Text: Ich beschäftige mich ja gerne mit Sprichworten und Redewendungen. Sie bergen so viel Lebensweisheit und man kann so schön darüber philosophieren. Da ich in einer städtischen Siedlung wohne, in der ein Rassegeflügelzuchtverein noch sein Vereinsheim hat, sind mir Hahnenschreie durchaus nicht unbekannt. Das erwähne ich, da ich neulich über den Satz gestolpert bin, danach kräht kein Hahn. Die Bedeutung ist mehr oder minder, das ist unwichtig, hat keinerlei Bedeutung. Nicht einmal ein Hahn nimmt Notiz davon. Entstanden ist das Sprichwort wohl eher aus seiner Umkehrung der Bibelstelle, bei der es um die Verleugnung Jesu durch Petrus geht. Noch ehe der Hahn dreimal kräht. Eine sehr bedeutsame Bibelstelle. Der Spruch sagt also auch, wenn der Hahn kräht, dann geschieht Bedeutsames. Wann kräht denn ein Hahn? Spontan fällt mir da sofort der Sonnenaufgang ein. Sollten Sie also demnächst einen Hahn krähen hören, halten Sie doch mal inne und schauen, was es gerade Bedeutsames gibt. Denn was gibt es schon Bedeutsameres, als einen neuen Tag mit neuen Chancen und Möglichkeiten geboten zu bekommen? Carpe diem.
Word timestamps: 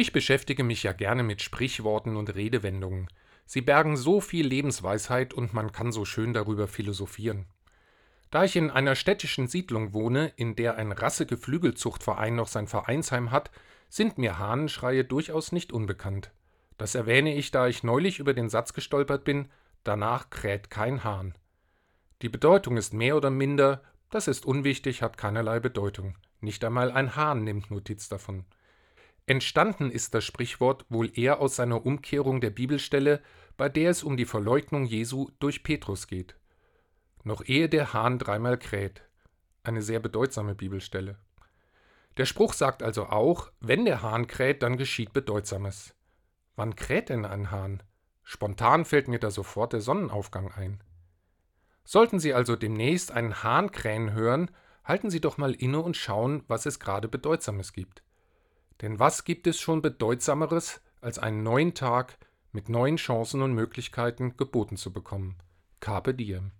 Ich 0.00 0.14
beschäftige 0.14 0.64
mich 0.64 0.82
ja 0.82 0.92
gerne 0.92 1.22
mit 1.22 1.42
Sprichworten 1.42 2.16
und 2.16 2.34
Redewendungen. 2.34 3.08
Sie 3.44 3.60
bergen 3.60 3.98
so 3.98 4.22
viel 4.22 4.46
Lebensweisheit 4.46 5.34
und 5.34 5.52
man 5.52 5.72
kann 5.72 5.92
so 5.92 6.06
schön 6.06 6.32
darüber 6.32 6.68
philosophieren. 6.68 7.44
Da 8.30 8.44
ich 8.44 8.56
in 8.56 8.70
einer 8.70 8.94
städtischen 8.94 9.46
Siedlung 9.46 9.92
wohne, 9.92 10.32
in 10.36 10.56
der 10.56 10.76
ein 10.76 10.92
Rassegeflügelzuchtverein 10.92 12.34
noch 12.34 12.48
sein 12.48 12.66
Vereinsheim 12.66 13.30
hat, 13.30 13.50
sind 13.90 14.16
mir 14.16 14.38
Hahnenschreie 14.38 15.04
durchaus 15.04 15.52
nicht 15.52 15.70
unbekannt. 15.70 16.32
Das 16.78 16.94
erwähne 16.94 17.34
ich, 17.34 17.50
da 17.50 17.68
ich 17.68 17.82
neulich 17.82 18.20
über 18.20 18.32
den 18.32 18.48
Satz 18.48 18.72
gestolpert 18.72 19.24
bin, 19.24 19.50
danach 19.84 20.30
kräht 20.30 20.70
kein 20.70 21.04
Hahn. 21.04 21.34
Die 22.22 22.30
Bedeutung 22.30 22.78
ist 22.78 22.94
mehr 22.94 23.18
oder 23.18 23.28
minder, 23.28 23.82
das 24.08 24.28
ist 24.28 24.46
unwichtig, 24.46 25.02
hat 25.02 25.18
keinerlei 25.18 25.60
Bedeutung. 25.60 26.16
Nicht 26.40 26.64
einmal 26.64 26.90
ein 26.90 27.16
Hahn 27.16 27.44
nimmt 27.44 27.70
Notiz 27.70 28.08
davon. 28.08 28.46
Entstanden 29.30 29.92
ist 29.92 30.12
das 30.14 30.24
Sprichwort 30.24 30.86
wohl 30.88 31.16
eher 31.16 31.38
aus 31.38 31.54
seiner 31.54 31.86
Umkehrung 31.86 32.40
der 32.40 32.50
Bibelstelle, 32.50 33.22
bei 33.56 33.68
der 33.68 33.90
es 33.90 34.02
um 34.02 34.16
die 34.16 34.24
Verleugnung 34.24 34.86
Jesu 34.86 35.28
durch 35.38 35.62
Petrus 35.62 36.08
geht. 36.08 36.34
Noch 37.22 37.44
ehe 37.44 37.68
der 37.68 37.92
Hahn 37.92 38.18
dreimal 38.18 38.58
kräht. 38.58 39.04
Eine 39.62 39.82
sehr 39.82 40.00
bedeutsame 40.00 40.56
Bibelstelle. 40.56 41.16
Der 42.16 42.24
Spruch 42.24 42.54
sagt 42.54 42.82
also 42.82 43.06
auch, 43.06 43.52
wenn 43.60 43.84
der 43.84 44.02
Hahn 44.02 44.26
kräht, 44.26 44.64
dann 44.64 44.76
geschieht 44.76 45.12
Bedeutsames. 45.12 45.94
Wann 46.56 46.74
kräht 46.74 47.08
denn 47.08 47.24
ein 47.24 47.52
Hahn? 47.52 47.84
Spontan 48.24 48.84
fällt 48.84 49.06
mir 49.06 49.20
da 49.20 49.30
sofort 49.30 49.72
der 49.72 49.80
Sonnenaufgang 49.80 50.50
ein. 50.50 50.82
Sollten 51.84 52.18
Sie 52.18 52.34
also 52.34 52.56
demnächst 52.56 53.12
einen 53.12 53.44
Hahn 53.44 53.70
krähen 53.70 54.12
hören, 54.12 54.50
halten 54.82 55.08
Sie 55.08 55.20
doch 55.20 55.38
mal 55.38 55.54
inne 55.54 55.78
und 55.78 55.96
schauen, 55.96 56.42
was 56.48 56.66
es 56.66 56.80
gerade 56.80 57.06
Bedeutsames 57.06 57.72
gibt. 57.72 58.02
Denn 58.82 58.98
was 58.98 59.24
gibt 59.24 59.46
es 59.46 59.60
schon 59.60 59.82
Bedeutsameres, 59.82 60.80
als 61.00 61.18
einen 61.18 61.42
neuen 61.42 61.74
Tag 61.74 62.18
mit 62.52 62.68
neuen 62.68 62.96
Chancen 62.96 63.42
und 63.42 63.52
Möglichkeiten 63.52 64.36
geboten 64.36 64.76
zu 64.76 64.92
bekommen? 64.92 65.36
Carpe 65.80 66.14
diem. 66.14 66.52